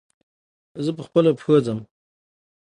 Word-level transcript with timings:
زه 0.83 0.91
به 0.95 0.99
پخپلو 1.03 1.31
پښو 1.37 1.55
ځم. 1.65 1.79